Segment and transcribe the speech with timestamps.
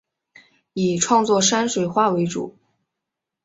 [0.73, 2.57] 以创作山水画为主。